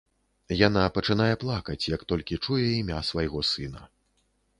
[0.67, 3.83] Яна пачынае плакаць, як толькі чуе імя свайго сына.